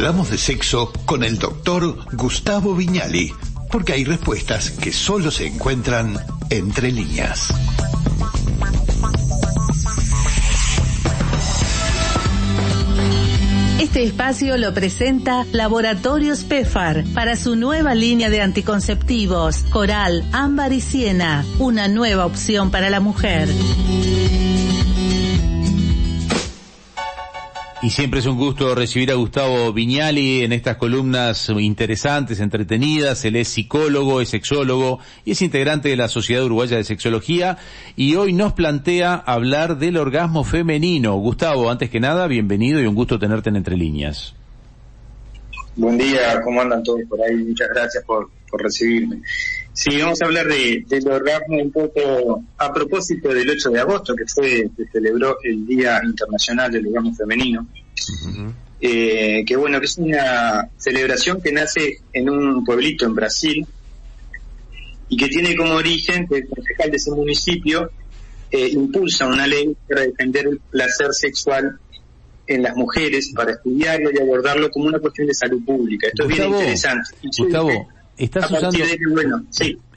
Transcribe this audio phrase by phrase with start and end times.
[0.00, 3.34] Hablamos de sexo con el doctor Gustavo Viñali,
[3.70, 6.18] porque hay respuestas que solo se encuentran
[6.48, 7.52] entre líneas.
[13.78, 20.80] Este espacio lo presenta Laboratorios PEFAR para su nueva línea de anticonceptivos, Coral, Ámbar y
[20.80, 23.50] Siena, una nueva opción para la mujer.
[27.82, 33.24] Y siempre es un gusto recibir a Gustavo Viñali en estas columnas interesantes, entretenidas.
[33.24, 37.56] Él es psicólogo, es sexólogo y es integrante de la Sociedad Uruguaya de Sexología.
[37.96, 41.16] Y hoy nos plantea hablar del orgasmo femenino.
[41.16, 44.34] Gustavo, antes que nada, bienvenido y un gusto tenerte en Entre Líneas.
[45.76, 47.36] Buen día, ¿cómo andan todos por ahí?
[47.36, 49.22] Muchas gracias por, recibirme.
[49.82, 54.14] Sí, vamos a hablar de, del orgasmo un poco a propósito del 8 de agosto,
[54.14, 57.66] que fue, se celebró el Día Internacional del Orgasmo Femenino.
[58.78, 63.66] Eh, que bueno, que es una celebración que nace en un pueblito en Brasil
[65.08, 67.90] y que tiene como origen que el concejal de ese municipio
[68.50, 71.78] eh, impulsa una ley para defender el placer sexual
[72.46, 76.08] en las mujeres, para estudiarlo y abordarlo como una cuestión de salud pública.
[76.08, 77.16] Esto es bien interesante.
[77.38, 78.78] Gustavo, Estás usando,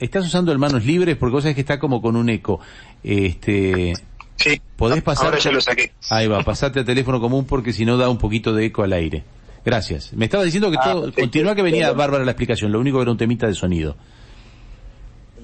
[0.00, 2.58] estás usando el manos libres porque vos sabés que está como con un eco.
[3.02, 3.92] Este,
[4.36, 4.60] sí.
[4.76, 5.26] ¿Podés pasar?
[5.26, 5.92] Ahora ya lo saqué.
[6.08, 8.94] Ahí va, pasate a teléfono común porque si no da un poquito de eco al
[8.94, 9.24] aire.
[9.62, 10.12] Gracias.
[10.14, 13.02] Me estaba diciendo que ah, todo, continúa que venía bárbara la explicación, lo único que
[13.02, 13.96] era un temita de sonido.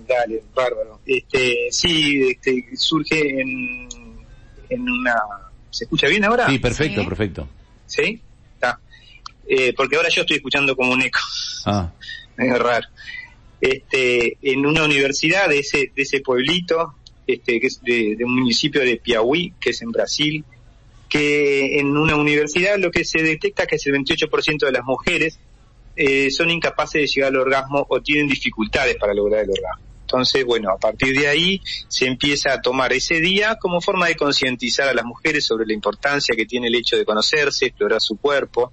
[0.09, 1.01] Dale, bárbaro.
[1.05, 3.89] Este, sí, este, surge en,
[4.71, 5.15] en una,
[5.71, 6.49] ¿se escucha bien ahora?
[6.49, 7.49] Sí, perfecto, perfecto.
[7.87, 8.21] ¿Sí?
[8.55, 8.81] Está.
[9.47, 11.21] Eh, porque ahora yo estoy escuchando como un eco.
[11.67, 11.91] Ah
[12.39, 12.87] es raro.
[13.61, 16.95] Este, en una universidad de ese, de ese pueblito,
[17.27, 20.45] este, que es de, un municipio de Piauí, que es en Brasil,
[21.09, 25.39] que en una universidad lo que se detecta es que el 28% de las mujeres
[25.97, 29.91] eh, son incapaces de llegar al orgasmo o tienen dificultades para lograr el orgasmo.
[30.03, 34.17] Entonces, bueno, a partir de ahí se empieza a tomar ese día como forma de
[34.17, 38.17] concientizar a las mujeres sobre la importancia que tiene el hecho de conocerse, explorar su
[38.17, 38.73] cuerpo,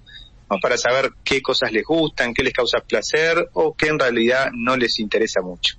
[0.60, 4.76] para saber qué cosas les gustan, qué les causa placer o qué en realidad no
[4.76, 5.76] les interesa mucho.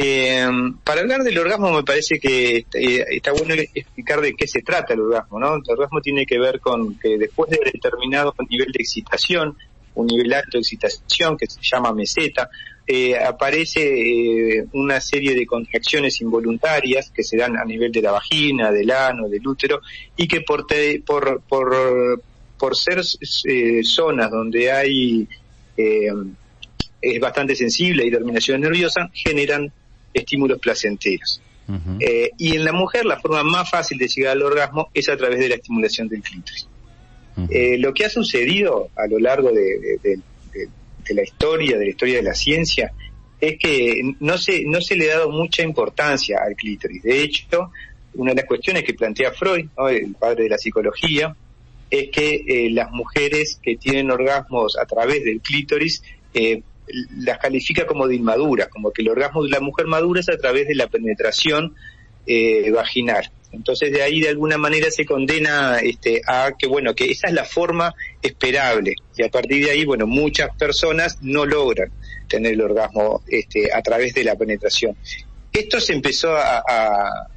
[0.00, 0.46] Eh,
[0.84, 4.94] para hablar del orgasmo me parece que eh, está bueno explicar de qué se trata
[4.94, 5.56] el orgasmo, ¿no?
[5.56, 9.56] El orgasmo tiene que ver con que después de determinado nivel de excitación,
[9.94, 12.48] un nivel alto de excitación que se llama meseta,
[12.86, 18.70] eh, aparece una serie de contracciones involuntarias que se dan a nivel de la vagina,
[18.70, 19.80] del ano, del útero
[20.16, 20.66] y que por,
[21.04, 22.22] por, por,
[22.58, 23.00] por ser
[23.44, 25.28] eh, zonas donde hay
[25.76, 26.08] eh,
[27.00, 29.72] es bastante sensible y terminación nerviosa, generan
[30.12, 31.40] estímulos placenteros.
[32.00, 35.16] Eh, y en la mujer la forma más fácil de llegar al orgasmo es a
[35.18, 36.66] través de la estimulación del clítoris.
[37.78, 40.18] lo que ha sucedido a lo largo de,
[41.10, 42.92] la historia, de la historia de la ciencia,
[43.38, 47.02] es que no se, no se le ha dado mucha importancia al clítoris.
[47.02, 47.70] De hecho,
[48.14, 51.36] una de las cuestiones que plantea Freud, el padre de la psicología,
[51.90, 56.02] es que eh, las mujeres que tienen orgasmos a través del clítoris
[56.34, 56.62] eh,
[57.18, 60.36] las califica como de inmaduras, como que el orgasmo de la mujer madura es a
[60.36, 61.74] través de la penetración
[62.26, 63.30] eh, vaginal.
[63.52, 67.34] Entonces de ahí de alguna manera se condena este, a que bueno que esa es
[67.34, 71.90] la forma esperable y a partir de ahí bueno muchas personas no logran
[72.28, 74.96] tener el orgasmo este, a través de la penetración.
[75.50, 77.28] Esto se empezó a a,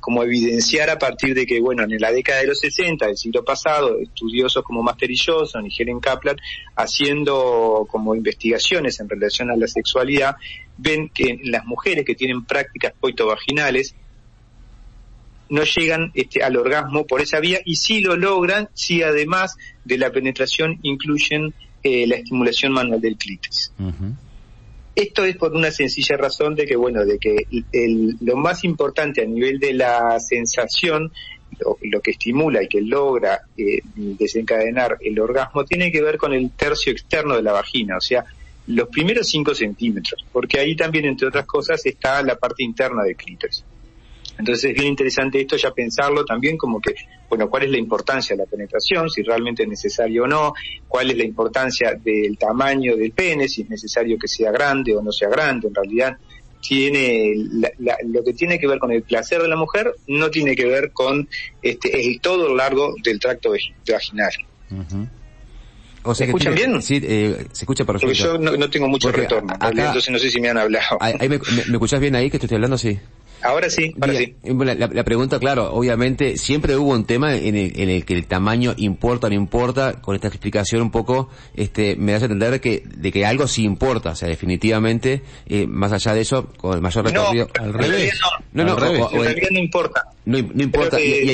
[0.00, 3.44] como evidenciar a partir de que, bueno, en la década de los 60 del siglo
[3.44, 6.36] pasado, estudiosos como Master y Johnson y Helen Kaplan,
[6.76, 10.36] haciendo como investigaciones en relación a la sexualidad,
[10.76, 13.94] ven que las mujeres que tienen prácticas coitovaginales
[15.50, 19.98] no llegan este, al orgasmo por esa vía y si lo logran si además de
[19.98, 23.72] la penetración incluyen eh, la estimulación manual del clítoris.
[24.98, 27.46] Esto es por una sencilla razón de que, bueno, de que
[28.20, 31.12] lo más importante a nivel de la sensación,
[31.82, 36.50] lo, que estimula y que logra eh, desencadenar el orgasmo, tiene que ver con el
[36.50, 38.24] tercio externo de la vagina, o sea,
[38.66, 43.14] los primeros 5 centímetros, porque ahí también, entre otras cosas, está la parte interna del
[43.14, 43.64] clítoris.
[44.38, 46.94] Entonces es bien interesante esto ya pensarlo también como que,
[47.28, 50.54] bueno, cuál es la importancia de la penetración, si realmente es necesario o no,
[50.86, 55.02] cuál es la importancia del tamaño del pene, si es necesario que sea grande o
[55.02, 56.16] no sea grande, en realidad
[56.60, 57.34] tiene
[57.78, 60.90] lo que tiene que ver con el placer de la mujer no tiene que ver
[60.92, 61.28] con
[61.62, 63.52] este el todo largo del tracto
[63.86, 64.32] vaginal.
[66.02, 66.80] O sea escuchan bien?
[66.82, 68.06] Sí, eh, se escucha perfecto.
[68.06, 70.98] Porque yo no, tengo mucho retorno, entonces no sé si me han hablado.
[71.00, 72.78] me, escuchás bien ahí que estoy hablando?
[72.78, 72.98] Sí.
[73.42, 74.34] Ahora sí, ahora sí.
[74.44, 79.30] La, pregunta, claro, obviamente siempre hubo un tema en el, que el tamaño importa o
[79.30, 80.00] no importa.
[80.00, 83.64] Con esta explicación un poco, este, me das a entender que de que algo sí
[83.64, 87.48] importa, o sea, definitivamente, eh, más allá de eso, con el mayor recorrido.
[87.60, 88.18] al revés.
[88.52, 90.04] No, no, no, no, no importa.
[90.24, 91.00] No, importa.
[91.00, 91.30] y,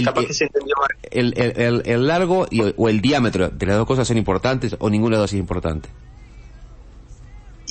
[1.11, 4.91] el, el, el, largo y, o el diámetro de las dos cosas son importantes o
[4.91, 5.89] ninguna de las dos es importante.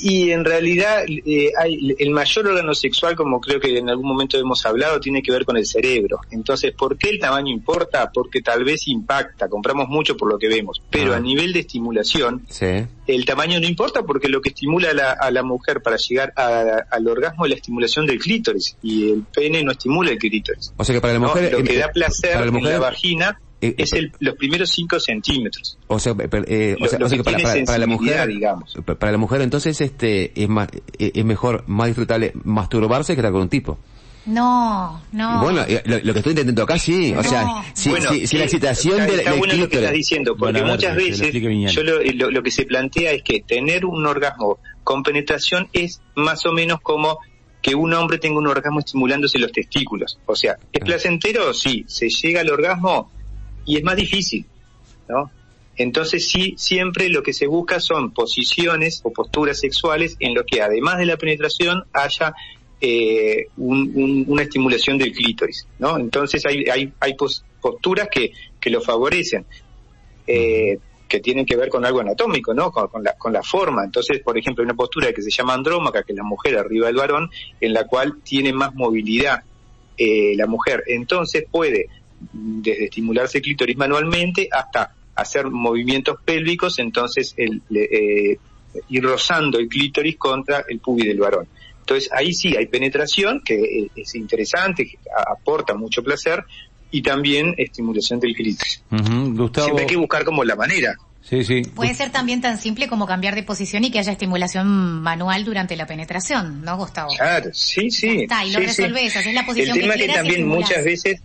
[0.06, 4.38] Y en realidad eh, hay, el mayor órgano sexual, como creo que en algún momento
[4.38, 6.20] hemos hablado, tiene que ver con el cerebro.
[6.30, 8.12] Entonces, ¿por qué el tamaño importa?
[8.14, 11.18] Porque tal vez impacta, compramos mucho por lo que vemos, pero ah.
[11.18, 12.46] a nivel de estimulación,
[13.08, 16.34] el tamaño no importa porque lo que estimula a la, a la mujer para llegar
[16.36, 20.74] al orgasmo es la estimulación del clítoris y el pene no estimula el clítoris.
[20.76, 21.54] O sea que para la mujer...
[21.54, 25.77] Lo que da placer la en la vagina eh, es el, los primeros 5 centímetros.
[25.88, 26.13] O sea,
[26.48, 28.77] eh, o sea, que para, la mujer, digamos.
[29.00, 30.68] para la mujer entonces este es más
[31.00, 33.80] eh, es mejor, más disfrutable masturbarse que estar con un tipo.
[34.25, 35.42] No, no.
[35.42, 37.89] Bueno, lo, que estoy intentando acá sí, o sea, si,
[38.27, 41.33] si, la excitación de está, bueno lo que estás diciendo, porque muchas veces
[41.74, 46.45] yo lo, lo, que se plantea es que tener un orgasmo con penetración es más
[46.45, 47.19] o menos como
[47.62, 50.19] que un hombre tenga un orgasmo estimulándose los testículos.
[50.25, 50.86] O sea, ¿es ah.
[50.86, 51.54] placentero?
[51.54, 51.86] Sí.
[51.88, 53.09] ¿Se llega al orgasmo?
[53.65, 54.45] Y es más difícil,
[55.07, 55.31] ¿no?
[55.75, 60.62] Entonces sí, siempre lo que se busca son posiciones o posturas sexuales en lo que
[60.62, 62.33] además de la penetración haya
[62.80, 65.98] eh, una estimulación del clítoris, ¿no?
[65.98, 67.15] Entonces hay, hay, hay
[67.62, 69.45] posturas que, que lo favorecen,
[70.27, 70.77] eh,
[71.07, 72.71] que tienen que ver con algo anatómico, ¿no?
[72.71, 73.83] Con, la, con la forma.
[73.83, 76.88] Entonces, por ejemplo, hay una postura que se llama andrómaca, que es la mujer arriba
[76.88, 77.30] del varón,
[77.62, 79.44] en la cual tiene más movilidad
[79.98, 80.83] eh, la mujer.
[80.88, 81.88] Entonces puede
[82.31, 88.38] desde estimularse el clítoris manualmente hasta hacer movimientos pélvicos, entonces el, eh,
[88.90, 91.48] ir rozando el clítoris contra el pubis del varón.
[91.80, 94.98] Entonces ahí sí hay penetración, que es interesante,
[95.28, 96.46] aporta mucho placer,
[96.92, 98.84] y también estimulación del clítoris.
[98.90, 100.96] Siempre hay que buscar como la manera.
[101.22, 101.62] Sí, sí.
[101.74, 105.76] Puede ser también tan simple como cambiar de posición y que haya estimulación manual durante
[105.76, 107.10] la penetración, ¿no, Gustavo?
[107.16, 108.28] Claro, sí, sí.
[108.28, 111.22] y lo resolvés, la posición El tema que, que también muchas veces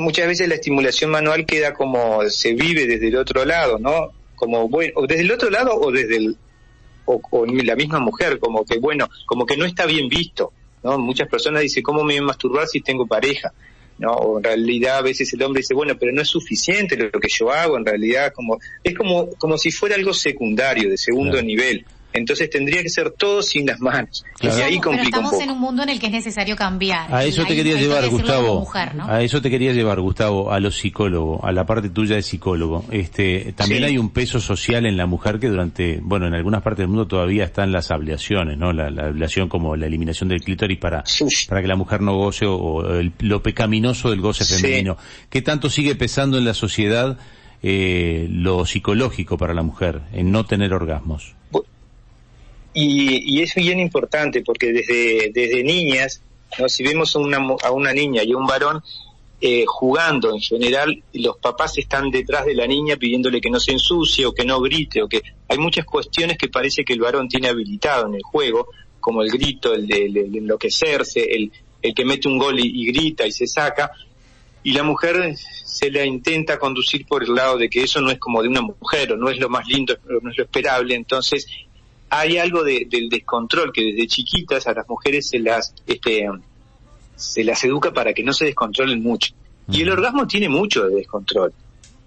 [0.00, 4.10] muchas veces la estimulación manual queda como se vive desde el otro lado, ¿no?
[4.34, 6.36] Como bueno, o desde el otro lado o desde el
[7.04, 10.52] o, la misma mujer, como que bueno, como que no está bien visto,
[10.82, 10.98] ¿no?
[10.98, 13.52] Muchas personas dicen, ¿cómo me voy a masturbar si tengo pareja?
[13.98, 14.12] ¿no?
[14.12, 17.28] O en realidad a veces el hombre dice, bueno, pero no es suficiente lo, que
[17.28, 21.84] yo hago, en realidad como es como como si fuera algo secundario, de segundo nivel.
[22.12, 24.24] Entonces tendría que ser todo sin las manos.
[24.40, 27.12] Y ahí complica estamos en un mundo en el que es necesario cambiar.
[27.14, 28.68] A eso te quería llevar, Gustavo.
[29.06, 32.84] A eso te quería llevar, Gustavo, a los psicólogos, a la parte tuya de psicólogo.
[32.90, 36.78] Este, también hay un peso social en la mujer que durante, bueno, en algunas partes
[36.78, 38.72] del mundo todavía están las ablaciones, ¿no?
[38.72, 41.04] La, ablación como la eliminación del clítoris para,
[41.48, 42.82] para que la mujer no goce o,
[43.20, 44.96] lo pecaminoso del goce femenino.
[45.28, 47.18] ¿Qué tanto sigue pesando en la sociedad
[47.62, 51.34] eh, lo psicológico para la mujer en no tener orgasmos?
[52.72, 56.22] Y, y es bien importante porque desde, desde niñas,
[56.58, 56.68] ¿no?
[56.68, 58.82] si vemos a una, a una niña y a un varón
[59.42, 63.72] eh, jugando en general, los papás están detrás de la niña pidiéndole que no se
[63.72, 67.26] ensucie o que no grite o que hay muchas cuestiones que parece que el varón
[67.26, 68.68] tiene habilitado en el juego,
[69.00, 71.50] como el grito, el de, enloquecerse, el,
[71.80, 73.90] el que mete un gol y, y, grita y se saca,
[74.62, 78.18] y la mujer se la intenta conducir por el lado de que eso no es
[78.18, 81.46] como de una mujer o no es lo más lindo, no es lo esperable, entonces
[82.10, 86.28] hay algo del descontrol que desde chiquitas a las mujeres se las este
[87.14, 89.32] se las educa para que no se descontrolen mucho.
[89.68, 91.52] Y el orgasmo tiene mucho de descontrol.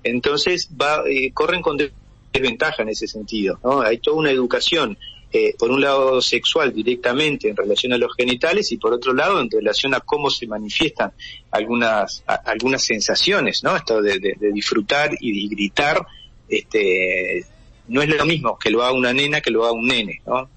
[0.04, 4.98] Entonces va eh, corren con desventaja en ese sentido no hay toda una educación
[5.32, 9.40] eh, por un lado sexual directamente en relación a los genitales y por otro lado
[9.40, 11.12] en relación a cómo se manifiestan
[11.52, 16.04] algunas algunas sensaciones no esto de, de, de disfrutar y de gritar
[16.50, 17.46] este
[17.88, 20.50] no es lo mismo que lo haga una nena que lo haga un nene, ¿no?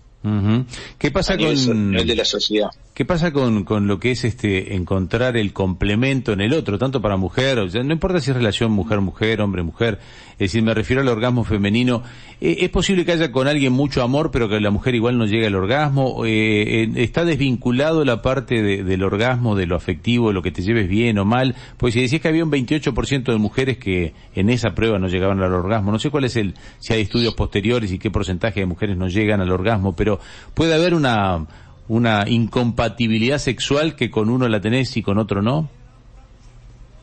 [0.98, 2.70] ¿Qué pasa con el de la sociedad?
[2.96, 7.02] ¿Qué pasa con, con lo que es este encontrar el complemento en el otro, tanto
[7.02, 9.98] para mujer, o sea, no importa si es relación mujer-mujer, hombre-mujer,
[10.32, 12.02] es decir, me refiero al orgasmo femenino,
[12.40, 15.26] eh, ¿es posible que haya con alguien mucho amor, pero que la mujer igual no
[15.26, 16.24] llegue al orgasmo?
[16.24, 20.62] Eh, eh, ¿Está desvinculado la parte del orgasmo, de lo afectivo, de lo que te
[20.62, 21.54] lleves bien o mal?
[21.76, 25.42] Pues si decís que había un 28% de mujeres que en esa prueba no llegaban
[25.42, 28.66] al orgasmo, no sé cuál es el, si hay estudios posteriores y qué porcentaje de
[28.66, 30.18] mujeres no llegan al orgasmo, pero
[30.54, 31.46] puede haber una
[31.88, 35.68] una incompatibilidad sexual que con uno la tenés y con otro no?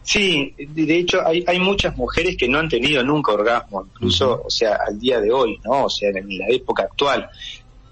[0.04, 4.50] Sí, de hecho hay, hay muchas mujeres que no han tenido nunca orgasmo, incluso, o
[4.50, 5.86] sea, al día de hoy, ¿no?
[5.86, 7.30] O sea, en la época actual.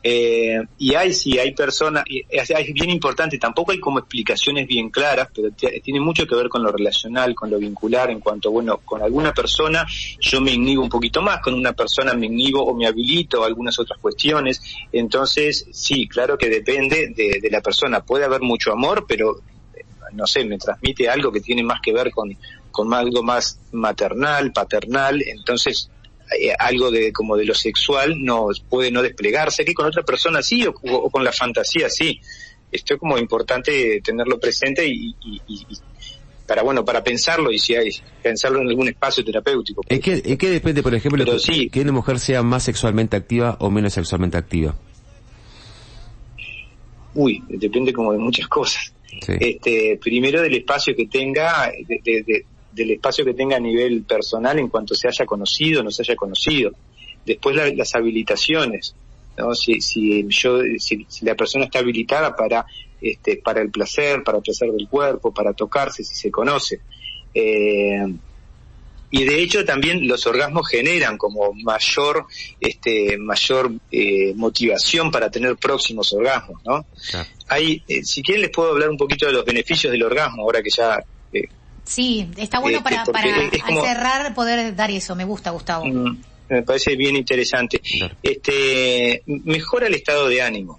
[0.03, 4.89] Eh, y hay, sí, hay personas, y es, bien importante, tampoco hay como explicaciones bien
[4.89, 8.79] claras, pero tiene mucho que ver con lo relacional, con lo vincular, en cuanto, bueno,
[8.83, 9.85] con alguna persona
[10.19, 13.77] yo me inhibo un poquito más, con una persona me inhibo o me habilito algunas
[13.77, 14.61] otras cuestiones.
[14.91, 18.01] Entonces, sí, claro que depende de, de la persona.
[18.01, 19.37] Puede haber mucho amor, pero,
[19.75, 22.35] eh, no sé, me transmite algo que tiene más que ver con,
[22.71, 25.89] con algo más maternal, paternal, entonces
[26.39, 30.41] eh, algo de como de lo sexual no puede no desplegarse, que con otra persona
[30.41, 30.73] sí o,
[31.09, 32.19] con la fantasía sí.
[32.71, 35.13] Esto es como importante tenerlo presente y,
[36.47, 37.89] para bueno para pensarlo y si hay
[38.21, 39.83] pensarlo en algún espacio terapéutico.
[39.87, 43.69] ¿Es que, es que depende, por ejemplo, que, una mujer sea más sexualmente activa o
[43.69, 44.75] menos sexualmente activa?
[47.13, 48.93] Uy, depende como de muchas cosas.
[49.27, 54.67] Este, primero del espacio que tenga, de, del espacio que tenga a nivel personal en
[54.67, 56.71] cuanto se haya conocido o no se haya conocido.
[57.25, 58.95] Después las habilitaciones,
[59.37, 59.53] ¿no?
[59.53, 62.65] Si, si yo, si, la persona está habilitada para,
[63.01, 66.79] este, para el placer, para el placer del cuerpo, para tocarse, si se conoce.
[67.33, 68.05] Eh,
[69.11, 72.25] y de hecho también los orgasmos generan como mayor
[72.59, 76.85] este mayor eh, motivación para tener próximos orgasmos no
[77.49, 80.63] hay eh, si quieren les puedo hablar un poquito de los beneficios del orgasmo ahora
[80.63, 81.43] que ya eh,
[81.91, 85.13] Sí, está bueno este, para, para cerrar poder dar eso.
[85.13, 85.85] Me gusta, Gustavo.
[85.85, 87.81] Mm, me parece bien interesante.
[88.23, 90.77] Este, mejora el estado de ánimo.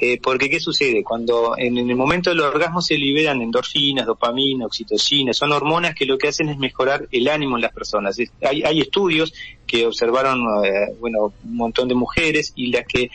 [0.00, 1.04] Eh, porque ¿qué sucede?
[1.04, 6.16] Cuando en, el momento del orgasmo se liberan endorfinas, dopamina, oxitocina, son hormonas que lo
[6.16, 8.16] que hacen es mejorar el ánimo en las personas.
[8.40, 9.34] hay, hay estudios
[9.66, 13.10] que observaron, eh, bueno, un montón de mujeres y las que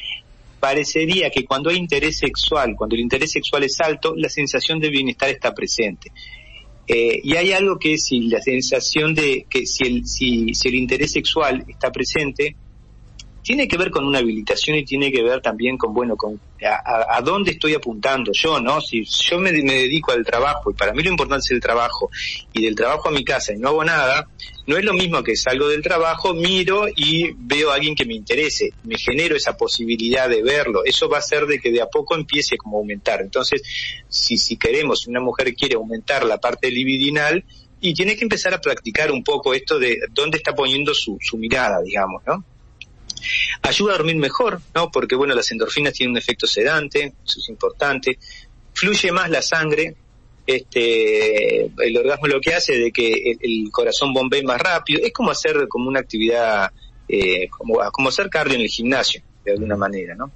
[0.59, 4.89] parecería que cuando hay interés sexual, cuando el interés sexual es alto, la sensación de
[4.89, 6.11] bienestar está presente.
[6.87, 10.75] Eh, y hay algo que si la sensación de que si el, si, si el
[10.75, 12.55] interés sexual está presente,
[13.43, 17.21] tiene que ver con una habilitación y tiene que ver también con, bueno, con a,
[17.21, 18.79] dónde estoy apuntando yo, ¿no?
[18.79, 22.09] Si yo me, dedico al trabajo y para mí lo importante es el trabajo
[22.53, 24.29] y del trabajo a mi casa y no hago nada,
[24.65, 28.13] no es lo mismo que salgo del trabajo, miro y veo a alguien que me
[28.13, 31.87] interese, me genero esa posibilidad de verlo, eso va a hacer de que de a
[31.87, 33.21] poco empiece como a aumentar.
[33.21, 33.61] Entonces,
[34.07, 37.43] si, si queremos, si una mujer quiere aumentar la parte libidinal,
[37.85, 41.37] y tiene que empezar a practicar un poco esto de dónde está poniendo su, su
[41.37, 42.45] mirada, digamos, ¿no?
[43.63, 44.91] Ayuda a dormir mejor, ¿no?
[44.91, 48.19] Porque, bueno, las endorfinas tienen un efecto sedante, eso es importante.
[48.73, 49.95] Fluye más la sangre,
[50.45, 55.01] este, el orgasmo lo que hace de que el, corazón bombee más rápido.
[55.03, 56.71] Es como hacer como una actividad,
[57.07, 60.31] eh, como, como hacer cardio en el gimnasio de alguna manera, ¿no?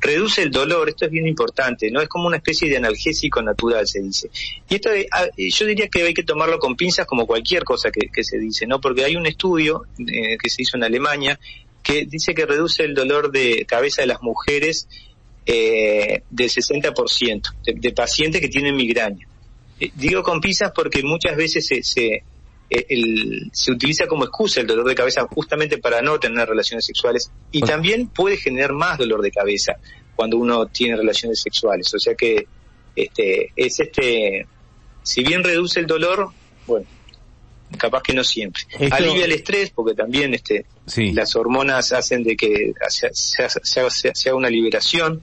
[0.00, 2.00] Reduce el dolor, esto es bien importante, ¿no?
[2.00, 4.30] Es como una especie de analgésico natural, se dice.
[4.68, 8.24] Y esto ah, yo diría que hay que tomarlo con pinzas como cualquier cosa que,
[8.24, 8.80] se dice, ¿no?
[8.80, 11.38] Porque hay un estudio eh, que se hizo en Alemania
[11.88, 14.86] que dice que reduce el dolor de cabeza de las mujeres
[15.46, 19.26] eh, del 60% de, pacientes que tienen migraña.
[19.80, 22.24] Eh, digo con pisas porque muchas veces se, se,
[22.68, 22.86] eh,
[23.50, 27.62] se utiliza como excusa el dolor de cabeza justamente para no tener relaciones sexuales y
[27.62, 29.76] también puede generar más dolor de cabeza
[30.14, 31.92] cuando uno tiene relaciones sexuales.
[31.94, 32.46] O sea que
[32.94, 34.46] este es este
[35.02, 36.32] si bien reduce el dolor,
[36.66, 36.86] bueno,
[37.76, 38.62] capaz que no siempre.
[38.90, 40.64] Alivia el estrés porque también este
[41.12, 45.20] las hormonas hacen de que se, haga una liberación.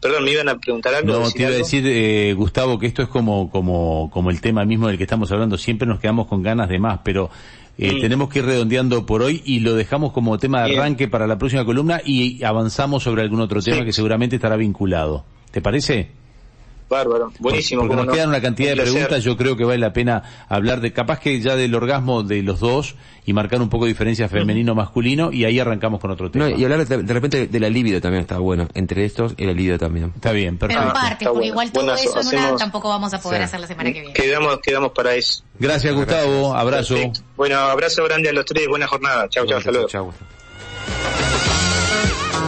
[0.00, 1.12] Perdón, me iban a preguntar algo.
[1.12, 4.64] No, te iba a decir, eh, Gustavo, que esto es como, como, como el tema
[4.64, 5.56] mismo del que estamos hablando.
[5.56, 7.30] Siempre nos quedamos con ganas de más, pero
[7.78, 8.00] eh, mm.
[8.00, 11.38] tenemos que ir redondeando por hoy y lo dejamos como tema de arranque para la
[11.38, 15.24] próxima columna y avanzamos sobre algún otro tema que seguramente estará vinculado.
[15.52, 16.10] ¿Te parece?
[16.92, 17.86] Bárbaro, buenísimo.
[17.88, 20.92] Porque nos quedan una cantidad de preguntas, yo creo que vale la pena hablar de,
[20.92, 25.32] capaz que ya del orgasmo de los dos y marcar un poco de diferencia femenino-masculino
[25.32, 26.50] y ahí arrancamos con otro tema.
[26.50, 30.12] y hablar de, repente de la libido también está bueno, entre estos el libido también.
[30.14, 30.82] Está bien, perfecto.
[30.82, 33.90] Pero parte, porque igual todo eso en una tampoco vamos a poder hacer la semana
[33.90, 34.14] que viene.
[34.14, 35.44] Quedamos, quedamos para eso.
[35.58, 36.96] Gracias Gustavo, abrazo.
[37.36, 39.28] Bueno, abrazo grande a los tres, buena jornada.
[39.30, 39.88] Chao, chao, hasta luego.
[39.88, 40.12] Chao.